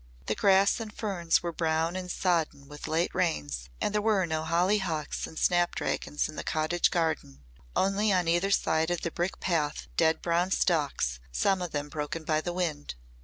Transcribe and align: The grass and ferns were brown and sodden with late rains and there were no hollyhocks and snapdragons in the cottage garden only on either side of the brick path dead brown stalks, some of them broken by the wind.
The 0.25 0.33
grass 0.33 0.79
and 0.79 0.91
ferns 0.91 1.43
were 1.43 1.51
brown 1.51 1.95
and 1.95 2.09
sodden 2.09 2.67
with 2.67 2.87
late 2.87 3.13
rains 3.13 3.69
and 3.79 3.93
there 3.93 4.01
were 4.01 4.25
no 4.25 4.43
hollyhocks 4.43 5.27
and 5.27 5.37
snapdragons 5.37 6.27
in 6.27 6.35
the 6.35 6.43
cottage 6.43 6.89
garden 6.89 7.43
only 7.75 8.11
on 8.11 8.27
either 8.27 8.49
side 8.49 8.89
of 8.89 9.01
the 9.01 9.11
brick 9.11 9.39
path 9.39 9.85
dead 9.97 10.19
brown 10.23 10.49
stalks, 10.49 11.19
some 11.31 11.61
of 11.61 11.69
them 11.69 11.87
broken 11.87 12.23
by 12.23 12.41
the 12.41 12.51
wind. 12.51 12.95